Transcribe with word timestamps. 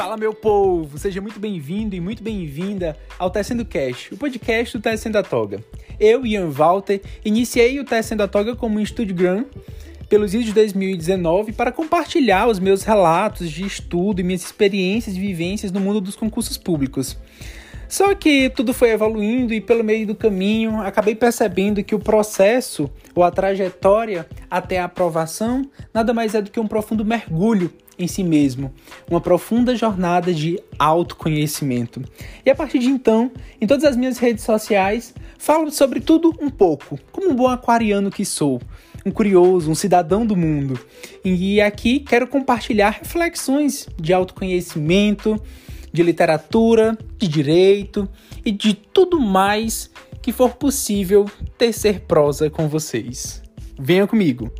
Fala 0.00 0.16
meu 0.16 0.32
povo, 0.32 0.96
seja 0.96 1.20
muito 1.20 1.38
bem-vindo 1.38 1.94
e 1.94 2.00
muito 2.00 2.22
bem-vinda 2.22 2.96
ao 3.18 3.28
Tecendo 3.28 3.66
Cash, 3.66 4.10
o 4.10 4.16
podcast 4.16 4.78
do 4.78 4.80
Tecendo 4.80 5.18
a 5.18 5.22
Toga. 5.22 5.62
Eu, 6.00 6.24
Ian 6.24 6.48
Walter, 6.48 7.02
iniciei 7.22 7.78
o 7.78 7.84
Tecendo 7.84 8.22
a 8.22 8.26
Toga 8.26 8.56
como 8.56 8.78
um 8.78 8.80
Instagram 8.80 9.44
pelos 10.08 10.32
idos 10.32 10.46
de 10.46 10.54
2019 10.54 11.52
para 11.52 11.70
compartilhar 11.70 12.48
os 12.48 12.58
meus 12.58 12.82
relatos 12.82 13.50
de 13.50 13.62
estudo 13.66 14.20
e 14.20 14.24
minhas 14.24 14.42
experiências 14.42 15.16
e 15.16 15.20
vivências 15.20 15.70
no 15.70 15.80
mundo 15.80 16.00
dos 16.00 16.16
concursos 16.16 16.56
públicos. 16.56 17.18
Só 17.90 18.14
que 18.14 18.48
tudo 18.50 18.72
foi 18.72 18.90
evoluindo 18.90 19.52
e 19.52 19.60
pelo 19.60 19.82
meio 19.82 20.06
do 20.06 20.14
caminho 20.14 20.80
acabei 20.80 21.16
percebendo 21.16 21.82
que 21.82 21.92
o 21.92 21.98
processo 21.98 22.88
ou 23.16 23.24
a 23.24 23.32
trajetória 23.32 24.28
até 24.48 24.78
a 24.78 24.84
aprovação 24.84 25.68
nada 25.92 26.14
mais 26.14 26.32
é 26.36 26.40
do 26.40 26.52
que 26.52 26.60
um 26.60 26.68
profundo 26.68 27.04
mergulho 27.04 27.68
em 27.98 28.06
si 28.06 28.22
mesmo, 28.22 28.72
uma 29.10 29.20
profunda 29.20 29.74
jornada 29.74 30.32
de 30.32 30.58
autoconhecimento. 30.78 32.00
E 32.46 32.48
a 32.48 32.54
partir 32.54 32.78
de 32.78 32.86
então, 32.86 33.30
em 33.60 33.66
todas 33.66 33.84
as 33.84 33.96
minhas 33.96 34.18
redes 34.18 34.44
sociais, 34.44 35.12
falo 35.36 35.68
sobre 35.72 36.00
tudo 36.00 36.32
um 36.40 36.48
pouco, 36.48 36.96
como 37.10 37.28
um 37.28 37.34
bom 37.34 37.48
aquariano 37.48 38.08
que 38.08 38.24
sou, 38.24 38.62
um 39.04 39.10
curioso, 39.10 39.68
um 39.68 39.74
cidadão 39.74 40.24
do 40.24 40.36
mundo. 40.36 40.78
E 41.24 41.60
aqui 41.60 41.98
quero 41.98 42.28
compartilhar 42.28 42.90
reflexões 42.90 43.88
de 44.00 44.12
autoconhecimento, 44.12 45.42
de 45.92 46.02
literatura, 46.02 46.96
de 47.16 47.28
direito 47.28 48.08
e 48.44 48.50
de 48.50 48.74
tudo 48.74 49.20
mais 49.20 49.90
que 50.22 50.32
for 50.32 50.54
possível 50.54 51.26
tecer 51.56 52.00
prosa 52.00 52.50
com 52.50 52.68
vocês. 52.68 53.42
Venha 53.78 54.06
comigo! 54.06 54.52